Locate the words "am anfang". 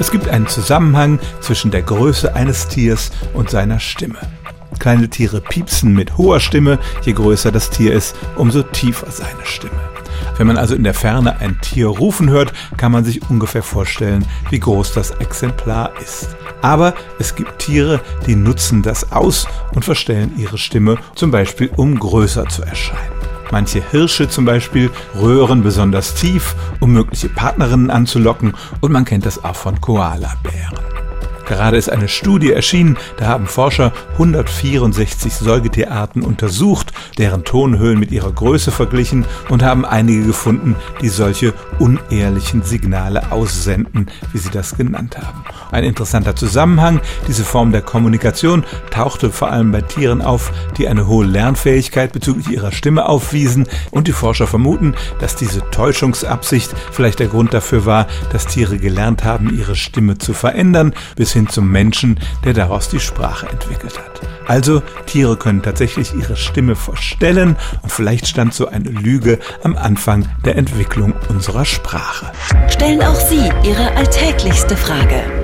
69.64-70.28